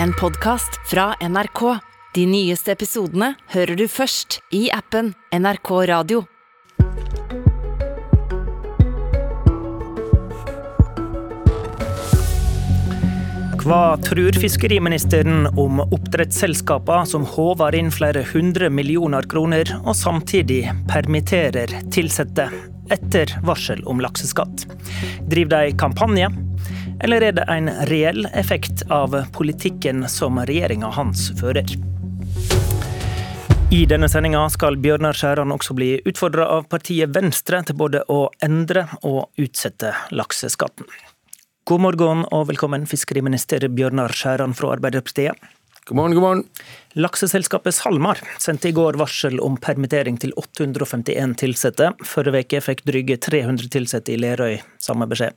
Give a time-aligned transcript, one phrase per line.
[0.00, 1.78] en podkast fra NRK.
[2.14, 6.24] De nyeste episodene hører du først i appen NRK Radio.
[13.62, 21.78] Hva tror fiskeriministeren om oppdrettsselskaper som håver inn flere hundre millioner kroner, og samtidig permitterer
[21.78, 22.50] ansatte
[22.92, 24.66] etter varsel om lakseskatt?
[25.30, 26.32] Driver de kampanje,
[27.02, 31.66] eller er det en reell effekt av politikken som regjeringa hans fører?
[33.72, 38.26] I denne sendinga skal Bjørnar Skjæran også bli utfordra av partiet Venstre til både å
[38.44, 40.86] endre og utsette lakseskatten.
[41.66, 45.34] God morgen og velkommen, fiskeriminister Bjørnar Skjæran fra Arbeiderpartiet.
[45.88, 46.44] God morgen, god morgen.
[46.94, 51.90] Lakseselskapet SalMar sendte i går varsel om permittering til 851 ansatte.
[52.06, 55.34] Forrige uke fikk dryge 300 ansatte i Lerøy samme beskjed.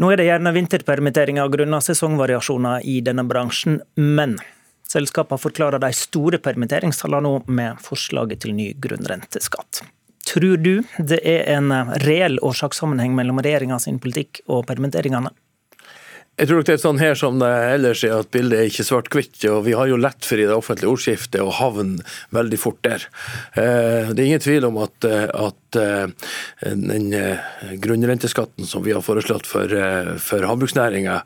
[0.00, 4.38] Nå er det gjerne vinterpermitteringer grunnet sesongvariasjoner i denne bransjen, men
[4.88, 9.82] selskapene forklarer de store permitteringstallene nå med forslaget til ny grunnrenteskatt.
[10.30, 11.68] Tror du det er en
[12.06, 15.34] reell årsakssammenheng mellom regjeringa sin politikk og permitteringene?
[16.40, 19.42] Jeg tror det er sånn her som det ellers er, at bildet er ikke svart-hvitt.
[19.52, 22.00] og Vi har jo lett for i det offentlige ordskiftet å havne
[22.32, 23.04] veldig fort der.
[23.52, 26.08] Eh, det er ingen tvil om at, at eh,
[26.74, 27.50] den eh,
[27.82, 29.70] grunnrenteskatten som vi har foreslått for,
[30.22, 31.20] for havbruksnæringa,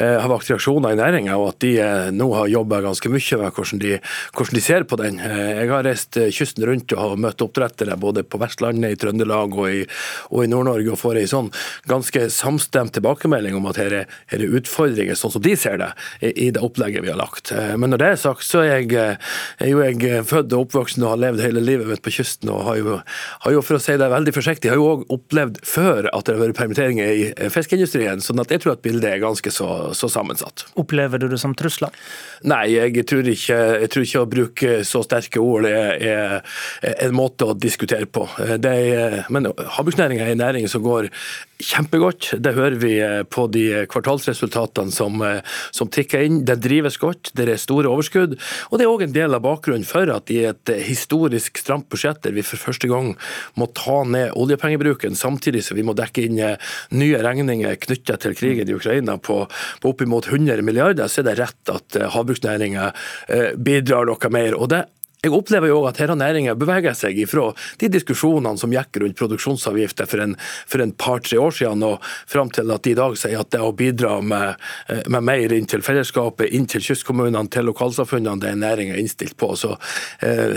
[0.00, 1.72] har vakt reaksjoner i næringa, og at de
[2.14, 3.92] nå har jobba ganske mye med hvordan de,
[4.36, 5.20] hvordan de, ser på den.
[5.20, 9.68] Jeg har reist kysten rundt og har møtt oppdrettere både på Vestlandet, i Trøndelag og
[9.70, 11.50] i, i Nord-Norge, og får ei sånn
[11.90, 15.90] ganske samstemt tilbakemelding om at her er, her er utfordringer, sånn som de ser det,
[16.20, 17.52] i det opplegget vi har lagt.
[17.52, 20.52] Eh, men når det er sagt, så er jeg, eh, er jo jeg eh, født
[20.54, 22.50] og oppvoksen og har levd hele livet mitt på kysten.
[22.52, 22.98] og har jo,
[23.44, 26.36] har jo for å si det veldig forsiktig, har jo òg opplevd før at det
[26.36, 28.22] har vært permitteringer i fiskeindustrien.
[28.22, 30.66] sånn at jeg tror at bildet er ganske så, så sammensatt.
[30.80, 31.90] Opplever du det som trusler?
[32.46, 36.56] Nei, jeg tror ikke, jeg tror ikke å bruke så sterke ord er, er,
[37.06, 38.28] en måte å diskutere på.
[38.60, 41.10] Det er, men havbruksnæringa er en næring som går
[41.64, 42.32] kjempegodt.
[42.42, 42.92] Det hører vi
[43.30, 45.40] på de kvartalsresultatene som, eh,
[45.70, 46.44] som tikker inn.
[46.44, 48.38] Det drives godt, det er store overskudd.
[48.70, 52.22] Og det er òg en del av bakgrunnen for at i et historisk stramt budsjett,
[52.22, 53.16] der vi for første gang
[53.56, 56.56] må ta ned oljepengebruken, samtidig som vi må dekke inn eh,
[56.90, 59.42] nye regninger knytta til krigen i Ukraina på,
[59.80, 62.92] på oppimot 100 milliarder, så er det rett at eh, havbruksnæringa
[63.56, 64.54] bidrar noe mer.
[64.56, 64.84] Og det
[65.20, 67.50] jeg opplever jo at denne næringa beveger seg ifra
[67.80, 70.36] de diskusjonene som gikk rundt produksjonsavgifter for en,
[70.80, 73.74] en par-tre år siden, og fram til at de i dag sier at det å
[73.76, 74.56] bidra med,
[74.88, 79.36] eh, med mer inn til fellesskapet, inn til kystkommunene, til lokalsamfunnene, det er næringa innstilt
[79.40, 79.52] på.
[79.60, 79.74] Så
[80.24, 80.56] eh,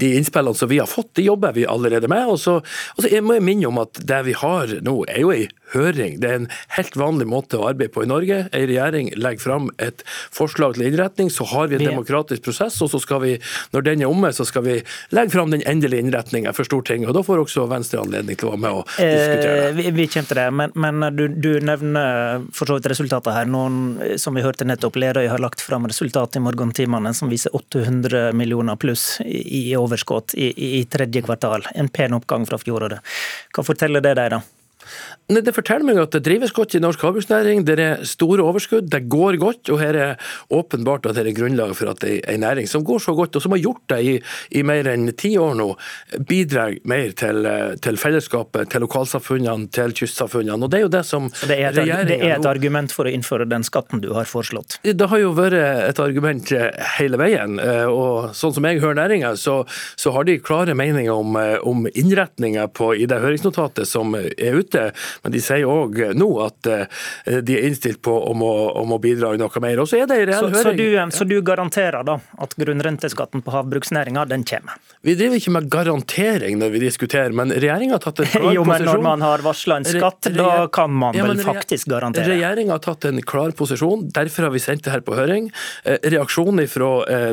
[0.00, 2.24] De innspillene som vi har fått, de jobber vi allerede med.
[2.26, 2.60] og så,
[2.96, 5.44] og så må jeg minne om at det vi har nå, er jo ei
[5.74, 6.18] høring.
[6.20, 8.42] Det er en helt vanlig måte å arbeide på i Norge.
[8.50, 10.04] En regjering legger fram et
[10.34, 13.34] forslag til innretning, så har vi en demokratisk prosess, og så skal vi,
[13.74, 14.78] når den er omme, så skal vi
[15.14, 17.10] legge fram den endelige innretninga for Stortinget.
[17.10, 19.68] og Da får også Venstre anledning til å være med og diskutere det.
[19.68, 23.34] Eh, vi, vi kommer til det, men, men du, du, nevner for så vidt resultatet
[23.36, 23.48] her.
[23.50, 28.30] Noen, som vi hørte nettopp, Lerøy har lagt fram resultat i morgentimene som viser 800
[28.36, 30.50] millioner pluss i, i overskudd i,
[30.80, 31.66] i, tredje kvartal.
[31.74, 33.04] En pen oppgang fra fjoråret.
[33.54, 34.59] Hva forteller det deg, da?
[35.30, 37.62] Det forteller meg at det drives godt i norsk havbruksnæring.
[37.66, 39.70] Det er store overskudd, det går godt.
[39.70, 43.14] Og her er åpenbart at det er grunnlag for at en næring som går så
[43.14, 44.14] godt, og som har gjort det i,
[44.58, 45.68] i mer enn ti år nå,
[46.26, 47.46] bidrar mer til,
[47.84, 50.58] til, fellesskapet, til lokalsamfunnene, til kystsamfunnene.
[50.66, 53.14] Og det er jo det som det er, et, det er et argument for å
[53.14, 54.80] innføre den skatten du har foreslått?
[54.82, 56.50] Det har jo vært et argument
[56.96, 57.60] hele veien.
[57.92, 59.60] Og sånn som jeg hører næringa, så,
[59.94, 61.38] så, har de klare meninger om,
[61.70, 62.66] om innretninga
[62.98, 64.69] i det høringsnotatet som er ute.
[64.74, 69.00] Men de sier òg nå at eh, de er innstilt på om å, om å
[69.02, 69.82] bidra noe mer.
[69.82, 71.10] Og så er det en reell så, høring.
[71.10, 74.78] Så du, så du, garanterer da at grunnrenteskatten på havbruksnæringa den kommer?
[75.06, 78.64] Vi driver ikke med garantering når vi diskuterer, men regjeringa har tatt en klar jo,
[78.68, 82.28] men Når man har varsla en skatt, Re da kan man ja, vel faktisk garantere?
[82.28, 85.48] Regjeringa har tatt en klar posisjon, derfor har vi sendt det her på høring.
[85.84, 87.32] Eh, reaksjonen fra eh,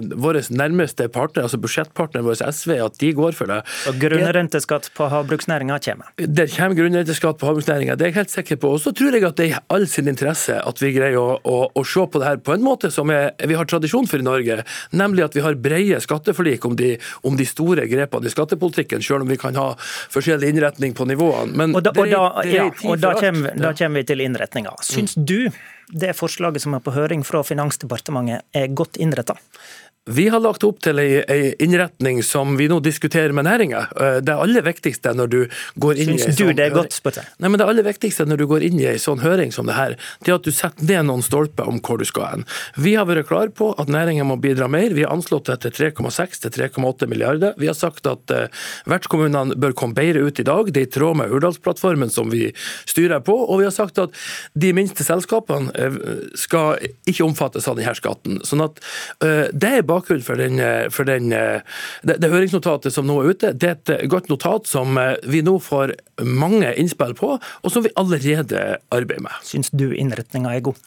[0.58, 3.60] nærmeste partner, altså budsjettpartneren vår SV, at de går for det.
[3.84, 6.12] Så grunnrenteskatt på havbruksnæringa kommer?
[6.18, 7.96] Der kommer grunnrenteskatt på havbruksnæringa.
[7.98, 8.72] Det er jeg helt sikker på.
[8.78, 11.38] Og så tror jeg at det er i all sin interesse at vi greier å,
[11.44, 14.24] å, å se på det her på en måte som er, vi har tradisjon for
[14.24, 14.62] i Norge,
[14.96, 16.96] nemlig at vi har brede skatteforlik om de,
[17.28, 19.72] om de store grepene i skattepolitikken, selv om vi kan ha
[20.14, 21.58] forskjellig innretning på nivåene.
[21.58, 24.78] Men og da, og da, ja, og da kommer, da kommer vi til innretninga.
[24.86, 25.50] Syns du
[25.94, 29.38] det forslaget som er på høring fra Finansdepartementet er godt innretta?
[30.08, 33.80] Vi har lagt opp til ei innretning som vi nå diskuterer med næringa.
[34.00, 35.40] Eh, det aller viktigste når du
[35.76, 37.28] går inn Syns i en du sånn det er godt, spør jeg?
[37.44, 39.76] Nei, men Det aller viktigste når du går inn i en sånn høring som det
[39.76, 42.46] her, det er at du setter ned noen stolper om hvor du skal hen.
[42.80, 44.96] Vi har vært klare på at næringa må bidra mer.
[44.96, 47.58] Vi har anslått det til 3,6 til 3,8 milliarder.
[47.60, 48.48] Vi har sagt at uh,
[48.88, 50.72] vertskommunene bør komme bedre ut i dag.
[50.72, 52.48] Det er i tråd med Hurdalsplattformen som vi
[52.88, 53.36] styrer på.
[53.36, 54.16] Og vi har sagt at
[54.56, 55.74] de minste selskapene
[56.38, 58.40] skal ikke omfattes av denne skatten.
[58.48, 58.80] Sånn at
[59.24, 63.34] uh, Det er bakgrunnen for, den, uh, for den, det, det høringsnotatet som nå er
[63.34, 63.54] ute.
[63.54, 64.98] Det er et godt notat som
[65.28, 65.96] vi nå får
[66.26, 69.38] mange innspill på, og som vi allerede arbeider med.
[69.46, 70.80] Syns du innretninga er god?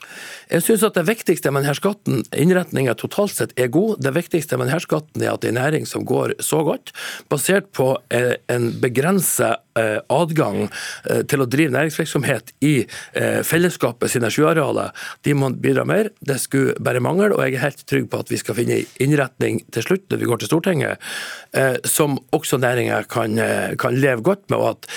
[0.50, 4.00] Jeg synes at Det viktigste med denne skatten, innretninga totalt sett er god.
[4.02, 6.92] Det viktigste med denne skatten er at det er en næring som går så godt,
[7.30, 12.74] basert på eh, en begrenset eh, adgang eh, til å drive næringsvirksomhet i
[13.46, 14.79] fellesskapet sine sjøarealer.
[15.26, 16.12] De må bidra mer.
[16.20, 17.32] Det skulle bare mangle.
[17.36, 20.22] Og jeg er helt trygg på at vi skal finne en innretning til slutt når
[20.22, 21.10] vi går til Stortinget,
[21.88, 23.38] som også næringa kan,
[23.80, 24.58] kan leve godt med.
[24.58, 24.88] og at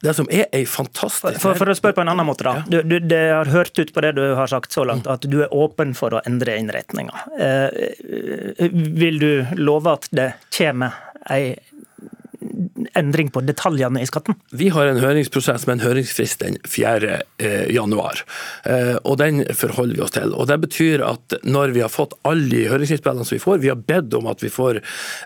[0.00, 2.62] det som er ei fantastisk for, for, å spørre på en annen måte, da.
[2.70, 5.40] Du, du, det har hørt ut på det du har sagt så langt, at du
[5.42, 7.24] er åpen for å endre innretninga.
[7.34, 10.94] Eh, vil du love at det kommer
[11.34, 11.56] ei
[12.98, 14.36] endring på detaljene i skatten?
[14.50, 17.20] Vi har en høringsprosess med en høringsfrist den 4.
[17.38, 18.22] Eh, januar.
[18.64, 20.34] Eh, og Den forholder vi oss til.
[20.34, 23.72] Og Det betyr at når vi har fått alle de høringsinnspillene som vi får, vi
[23.72, 24.80] har bedt om at vi får,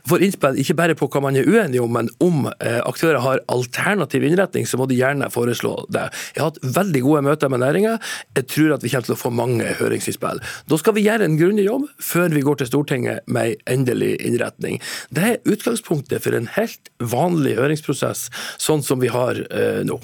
[0.08, 3.42] får innspill ikke bare på hva man er uenig om, men om eh, aktører har
[3.52, 6.08] alternativ innretning, så må de gjerne foreslå det.
[6.34, 7.98] Jeg har hatt veldig gode møter med næringa.
[8.36, 10.42] Jeg tror at vi kommer til å få mange høringsinnspill.
[10.68, 14.16] Da skal vi gjøre en grundig jobb før vi går til Stortinget med en endelig
[14.26, 14.80] innretning.
[15.10, 18.28] Det er utgangspunktet for en helt vanlig høringsprosess,
[18.60, 20.00] sånn som vi har eh, nå.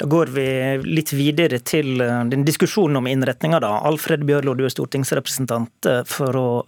[0.00, 0.44] Da går vi
[0.82, 3.60] litt videre til den diskusjonen om innretninga.
[3.62, 6.64] Alfred Bjørlo, du er stortingsrepresentant for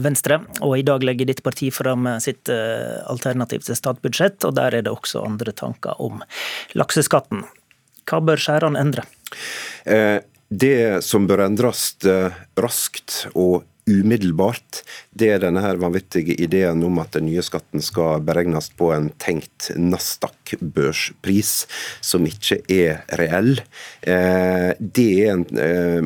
[0.00, 4.86] Venstre, og i dag legger ditt parti fram sitt alternativ til statsbudsjett, og der er
[4.86, 6.22] det også andre tanker om
[6.78, 7.44] lakseskatten.
[8.08, 9.04] Hva bør skjærene endre?
[10.48, 11.90] Det som bør endres
[12.56, 18.22] raskt og umiddelbart, det er denne her vanvittige ideen om at den nye skatten skal
[18.26, 21.52] beregnes på en tenkt Nasdaq-børspris,
[22.00, 23.56] som ikke er reell.
[24.02, 25.46] Det er en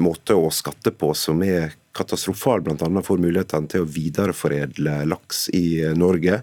[0.00, 2.76] måte å skatte på som er katastrofal, bl.a.
[3.06, 6.42] for mulighetene til å videreforedle laks i Norge.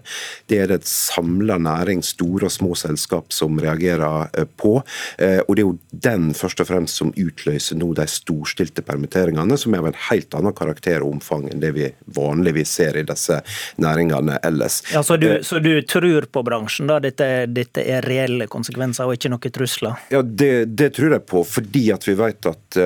[0.50, 4.76] Det er det et samla næring, store og små selskap, som reagerer på.
[4.78, 9.74] Og det er jo den først og fremst som utløser nå de storstilte permitteringene, som
[9.74, 13.40] er av en helt annen karakter og omfang enn det vi vanligvis ser i disse
[13.82, 14.80] næringene ellers.
[14.92, 17.00] Ja, Så du, så du tror på bransjen, da?
[17.02, 20.04] Dette, dette, er reelle konsekvenser og ikke noe trusler?
[20.12, 22.78] Ja, det, det tror jeg på, fordi at vi vet at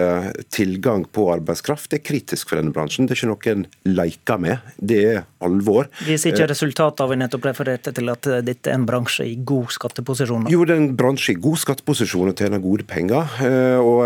[0.55, 3.09] tilgang på arbeidskraft er kritisk for denne bransjen.
[3.09, 3.67] Det er ikke noe en
[3.99, 5.89] leker med, det er alvor.
[6.07, 9.73] Viser ikke resultatet av vi nettopp refererte til at dette er en bransje i god
[9.75, 10.49] skatteposisjon?
[10.53, 13.39] Jo, det er en bransje i god skatteposisjon og tjener gode penger,
[13.83, 14.03] og,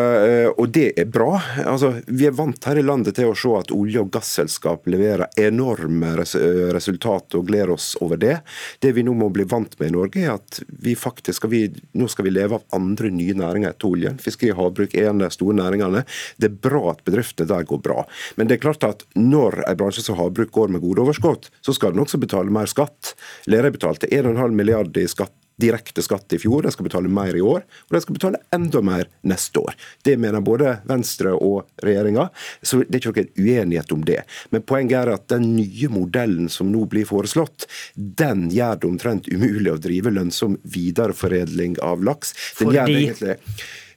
[0.56, 1.38] og det er bra.
[1.64, 5.32] Altså, vi er vant her i landet til å se at olje- og gasselskap leverer
[5.40, 8.38] enorme resultat og gleder oss over det.
[8.82, 11.62] Det vi nå må bli vant med i Norge, er at vi faktisk skal vi,
[11.98, 14.18] nå skal vi leve av andre nye næringer etter oljen.
[14.22, 16.04] Fiskeri og havbruk er en av de store næringene.
[16.40, 18.04] Det er bra at bedriftene der går bra.
[18.38, 21.74] Men det er klart at når en bransje som havbruk går med gode overskudd, så
[21.76, 23.14] skal den også betale mer skatt.
[23.50, 27.42] Lerøy betalte 1,5 milliard i skatt direkte skatt i fjor, de skal betale mer i
[27.44, 29.76] år, og de skal betale enda mer neste år.
[30.04, 32.28] Det mener både Venstre og regjeringa,
[32.62, 34.22] så det er ikke noen uenighet om det.
[34.54, 39.30] Men poenget er at den nye modellen som nå blir foreslått, den gjør det omtrent
[39.32, 42.34] umulig å drive lønnsom videreforedling av laks.
[42.58, 42.78] Den Fordi...
[42.78, 43.38] gjør det egentlig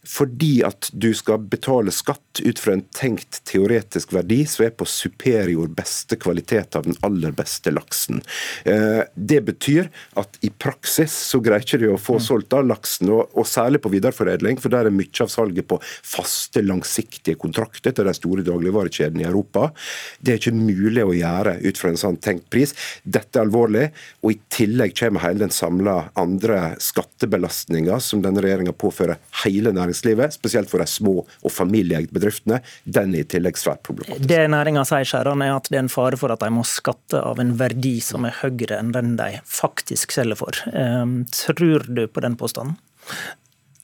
[0.05, 4.87] fordi at du skal betale skatt ut fra en tenkt teoretisk verdi som er på
[4.89, 8.21] superior beste kvalitet av den aller beste laksen.
[9.15, 13.45] Det betyr at i praksis så greier ikke du å få solgt av laksen, og,
[13.47, 18.15] særlig på videreforedling, for der er mye av salget på faste, langsiktige kontrakter til de
[18.17, 19.69] store dagligvarekjedene i Europa.
[20.19, 22.75] Det er ikke mulig å gjøre ut fra en sånn tenkt pris.
[23.03, 23.87] Dette er alvorlig,
[24.23, 29.94] og i tillegg kommer hele den samla andre skattebelastninga som denne regjeringa påfører hele næringslivet,
[29.95, 32.61] spesielt for de små og familieeide bedriftene.
[32.83, 34.27] Den er i tillegg svært problematisk.
[34.29, 37.21] Det næringa sier, Skjæran, er at det er en fare for at de må skatte
[37.21, 40.61] av en verdi som er høyere enn den de faktisk selger for.
[41.35, 42.77] Tror du på den påstanden?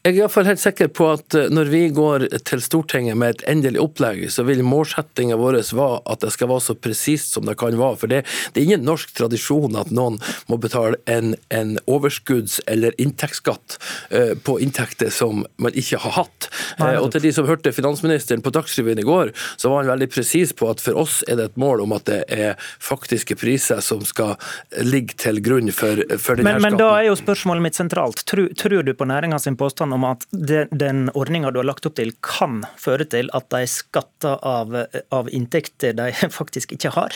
[0.02, 3.42] Jeg er iallfall helt sikker på at eh, når vi går til Stortinget med et
[3.52, 7.54] endelig opplegg, så vil målsettinga vår være at det skal være så presist som det
[7.62, 8.00] kan være.
[8.02, 10.18] For det, det, er ingen norsk tradisjon at noen
[10.50, 13.78] må betale en, en overskudds- eller inntektsskatt
[14.10, 16.50] uh, på inntekter som man ikke har hatt.
[16.82, 20.10] Uh, og til de som hørte finansministeren på Dagsrevyen i går, så var han veldig
[20.16, 23.86] presis på at for oss er det et mål om at det er faktiske priser
[23.86, 24.34] som skal
[24.82, 26.68] ligge til grunn for, for denne men, skatten.
[26.72, 28.26] Men da er jo spørsmålet mitt sentralt.
[28.26, 31.66] Tror, tror du på næringa sin påstand påstand om at den, den ordninga du har
[31.66, 36.92] lagt opp til, kan føre til at de skatter av, av inntekter de faktisk ikke
[36.96, 37.12] har?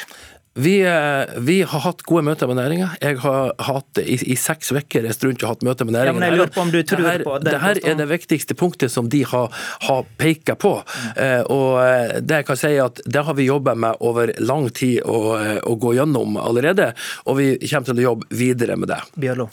[0.58, 2.96] Vi, eh, vi, har hatt gode møter med næringa.
[3.02, 6.30] Jeg har hatt i, i seks uker reist rundt og hatt møter med næringa.
[6.32, 9.52] Ja, tror det her, på det her er det viktigste punktet som de har,
[9.84, 10.78] har pekt på.
[10.80, 11.10] Mm.
[11.26, 14.70] Eh, og eh, det jeg kan si at det har vi jobba med over lang
[14.72, 16.94] tid å, å gå gjennom allerede.
[17.28, 19.04] Og vi kommer til å jobbe videre med det.
[19.20, 19.52] Bjørlo.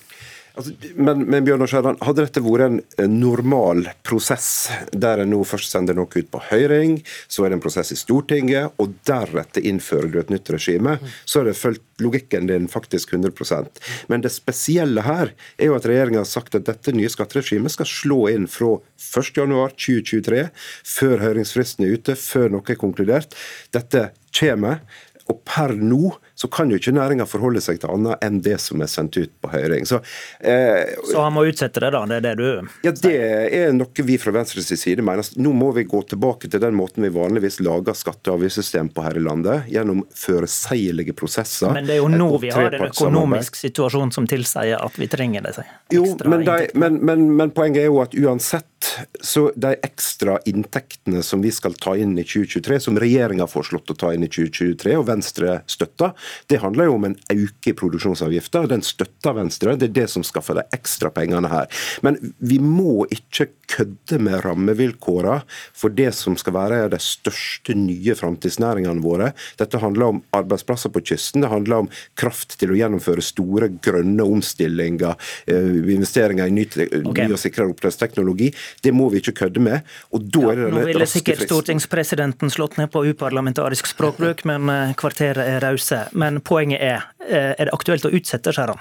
[0.52, 5.72] Altså, men, men Bjørnar Skjæran, hadde dette vært en normal prosess, der en nå først
[5.72, 10.10] sender noe ut på høring, så er det en prosess i Stortinget, og deretter innfører
[10.12, 15.04] du et nytt regime, så har det fulgt logikken din faktisk 100% Men det spesielle
[15.06, 18.74] her er jo at regjeringa har sagt at dette nye skatteregimet skal slå inn fra
[18.98, 20.42] 1.1.2023,
[20.96, 23.38] før høringsfristen er ute, før noe er konkludert.
[23.72, 24.82] Dette kommer.
[25.30, 28.82] Og per nå så kan jo ikke næringa forholde seg til annet enn det som
[28.82, 29.86] er sendt ut på høring.
[29.86, 30.00] Så,
[30.40, 32.00] eh, så han må utsette det, da?
[32.10, 32.48] Det er det du
[32.82, 33.12] Ja, det
[33.60, 35.22] er noe vi fra Venstres side mener.
[35.38, 39.04] Nå må vi gå tilbake til den måten vi vanligvis lager skatte- og avgiftssystem på
[39.06, 41.70] her i landet, gjennom føreseilige prosesser.
[41.76, 45.46] Men det er jo nå vi har en økonomisk situasjon som tilsier at vi trenger
[45.46, 45.54] det.
[45.94, 48.66] Jo, men, de, men, men, men poenget er jo at uansett
[49.20, 53.92] så de ekstra inntektene som vi skal ta inn i 2023, som regjeringa har foreslått
[53.94, 56.12] å ta inn i 2023, og Venstre støtter,
[56.50, 58.64] det handler jo om en øke i produksjonsavgifta.
[58.70, 59.76] Den støtter Venstre.
[59.78, 61.70] Det er det som skaffer de ekstra pengene her.
[62.04, 65.42] Men vi må ikke kødde med rammevilkårene
[65.76, 69.32] for det som skal være de største nye framtidsnæringene våre.
[69.60, 71.44] Dette handler om arbeidsplasser på kysten.
[71.44, 77.26] Det handler om kraft til å gjennomføre store grønne omstillinger, eh, investeringer i ny, okay.
[77.26, 78.52] ny og sikrere oppdrettsteknologi.
[78.82, 79.88] Det må vi ikke kødde med.
[80.10, 84.68] og da ja, er det Nå ville sikkert stortingspresidenten slått ned på uparlamentarisk språkbruk, men
[84.72, 86.04] eh, kvarteret er rause.
[86.12, 88.80] Men poenget er, eh, er det aktuelt å utsette skjærene?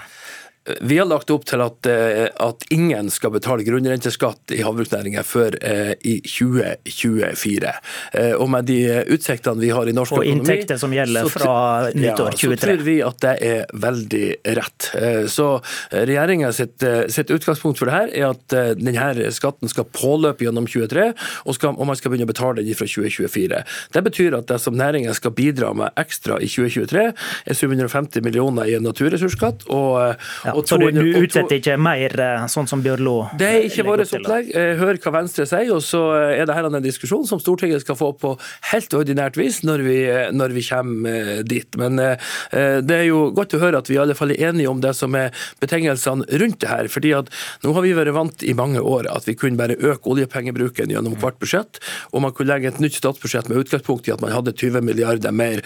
[0.80, 5.56] Vi har lagt opp til at, eh, at ingen skal betale grunnrenteskatt i havbruksnæringen før
[5.58, 7.72] eh, i 2024.
[8.14, 8.78] Eh, og med de
[9.10, 11.56] utsiktene vi har i norsk økonomi Og inntekter som gjelder fra
[11.90, 12.52] nyttår 23.
[12.52, 14.28] Ja, så tror vi at det er veldig
[14.60, 14.88] rett.
[15.32, 15.48] Så
[15.90, 21.08] regjeringa sitt, sitt, utgangspunkt for det her er at denne skatten skal påløpe gjennom 23,
[21.46, 23.62] og, skal, og man skal begynne å betale den fra 2024.
[23.96, 27.06] Det betyr at det som næringen skal bidra med ekstra i 2023,
[27.50, 29.66] er 750 millioner i en naturressursskatt.
[29.72, 30.14] og
[30.44, 30.51] ja.
[30.52, 34.50] Ja, så du, utsetter ikke mer eh, sånn som Bjørlo Det er ikke vårt opplegg.
[34.56, 37.98] Eh, hør hva Venstre sier, og så er det her en diskusjon som Stortinget skal
[37.98, 38.34] få på
[38.72, 39.96] helt ordinært vis når vi,
[40.36, 41.68] når vi kommer eh, dit.
[41.80, 44.80] Men det er jo godt å høre at vi i alle fall er enige om
[44.82, 45.32] det som er
[45.62, 46.88] betingelsene rundt det her.
[46.92, 47.30] fordi at
[47.64, 51.16] nå har vi vært vant i mange år at vi kunne bare øke oljepengebruken gjennom
[51.20, 51.80] hvert budsjett,
[52.12, 55.34] og man kunne legge et nytt statsbudsjett med utgangspunkt i at man hadde 20 milliarder
[55.34, 55.62] mer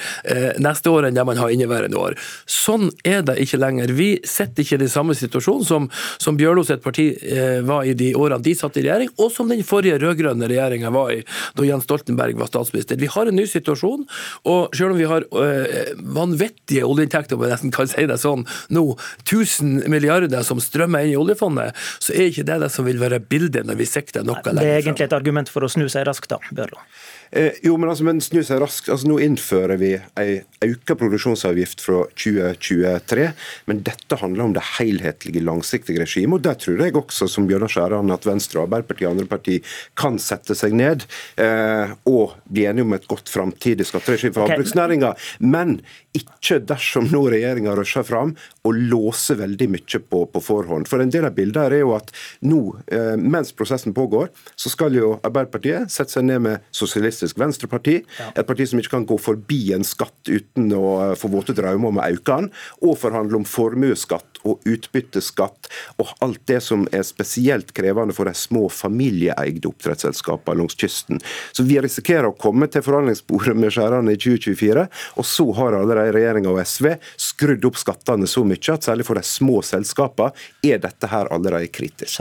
[0.63, 2.17] neste år enn det man har inneværende år.
[2.51, 3.93] Sånn er det ikke lenger.
[3.97, 5.89] Vi sitter ikke ikke den samme situasjonen som,
[6.23, 9.49] som Bjørlo sitt parti eh, var i de årene de satt i regjering, og som
[9.51, 11.23] den forrige rød-grønne regjeringa var i
[11.57, 13.01] da Jens Stoltenberg var statsminister.
[13.01, 14.07] Vi har en ny situasjon,
[14.53, 18.47] og selv om vi har eh, vanvittige oljeinntekter, om jeg nesten kan si det sånn,
[18.75, 18.87] nå,
[19.25, 23.23] 1000 milliarder som strømmer inn i oljefondet, så er ikke det det som vil være
[23.23, 26.07] bildet når vi sikter noe lenger Det er egentlig et argument for å snu seg
[26.09, 26.83] raskt, da, Bjørlo.
[27.31, 28.91] Eh, jo, men, altså, men snu seg raskt.
[28.93, 33.27] Altså, nå innfører vi ei auka produksjonsavgift fra 2023,
[33.71, 36.39] men dette handler om det helhetlige, langsiktige regimet.
[36.39, 40.21] Og der tror jeg også, som Bjørnar Skjæran, at Venstre, Arbeiderpartiet og andre partier kan
[40.23, 41.07] sette seg ned
[41.43, 45.15] eh, og bli enige om et godt framtidig skatteregime for havbruksnæringa.
[45.45, 45.81] Men
[46.17, 48.35] ikke dersom nå regjeringa rusher fram
[48.67, 50.89] og låser veldig mye på, på, forhånd.
[50.91, 52.13] For en del av bildet er jo at
[52.47, 52.61] nå,
[52.93, 58.31] eh, mens prosessen pågår, så skal jo Arbeiderpartiet sette seg ned med Sosialistisk Venstreparti, ja.
[58.35, 61.93] et parti som ikke kan gå forbi en skatt uten å eh, få våte drømmer
[61.93, 62.51] om å øke den,
[62.83, 65.71] og forhandle om formuesskatt og utbytteskatt
[66.03, 71.21] og alt det som er spesielt krevende for de små familieeide oppdrettsselskapene langs kysten.
[71.53, 76.06] Så vi risikerer å komme til forhandlingsbordet med skjærene i 2024, og så har allerede
[76.15, 80.33] regjeringa og SV skrudd opp skattene så mye at særlig for de små selskapene
[80.67, 82.21] er dette her allerede kritisk.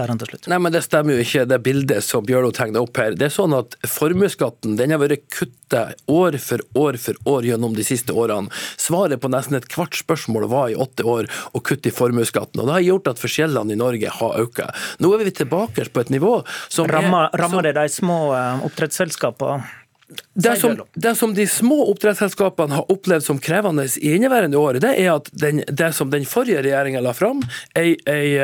[0.50, 3.16] Nei, men Det stemmer jo ikke, det bildet som Bjørlo tegner opp her.
[3.16, 7.76] Det er sånn at Formuesskatten den har vært kutta år for år for år gjennom
[7.78, 8.52] de siste årene.
[8.82, 12.64] Svaret på nesten et kvart spørsmål var i åtte år å kutte i formuesskatten.
[12.66, 14.62] Det har gjort at forskjellene i Norge har økt.
[15.04, 16.38] Nå er vi tilbake på et nivå
[16.70, 19.85] som rammer, er Rammer det de små eh, oppdrettsselskapene?
[20.34, 24.92] Det som, det som, de små oppdrettsselskapene har opplevd som krevende i inneværende år, det
[25.02, 27.42] er at den, det som den forrige regjeringa la fram,
[27.74, 28.36] ei, ei,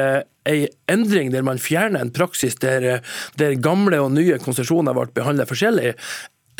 [0.49, 0.57] ei,
[0.89, 3.05] endring der man fjerner en praksis der,
[3.37, 5.93] der gamle og nye konsesjoner ble behandlet forskjellig,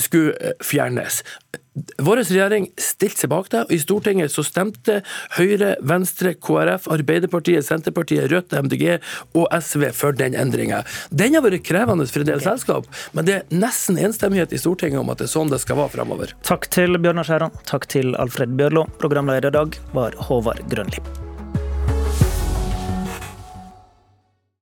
[0.02, 1.24] skulle eh, fjernes.
[2.04, 4.98] Vår regjering stilte seg bak det, og i Stortinget så stemte
[5.38, 8.98] Høyre, Venstre, KrF, Arbeiderpartiet, Senterpartiet, Rødt, MDG
[9.40, 10.84] og SV for den endringa.
[11.16, 15.00] Den har vært krevende for en del selskap, men det er nesten enstemmighet i Stortinget
[15.00, 16.36] om at det er sånn det skal være fremover.
[16.48, 18.90] Takk til Bjørnar Skjæran, takk til Alfred Bjørlo.
[19.00, 21.31] Programleder i dag var Håvard Grønli.